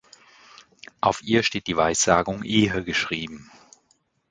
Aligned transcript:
Auf 0.99 1.21
ihr 1.21 1.43
steht 1.43 1.67
die 1.67 1.77
Weissagung 1.77 2.43
„Ehe“ 2.43 2.83
geschrieben. 2.83 3.51